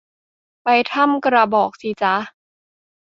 [0.63, 2.15] ไปถ้ำกระบอกสิจ๊ะ